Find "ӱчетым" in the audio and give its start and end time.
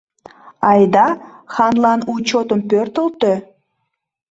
2.15-2.61